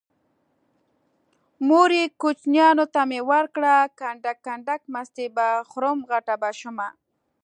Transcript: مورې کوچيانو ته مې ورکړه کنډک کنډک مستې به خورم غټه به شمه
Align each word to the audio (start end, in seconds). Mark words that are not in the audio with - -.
مورې 1.67 2.01
کوچيانو 2.21 2.85
ته 2.93 3.01
مې 3.09 3.19
ورکړه 3.31 3.75
کنډک 3.99 4.37
کنډک 4.45 4.81
مستې 4.93 5.25
به 5.35 5.47
خورم 5.69 5.99
غټه 6.09 6.33
به 6.41 6.49
شمه 6.59 6.87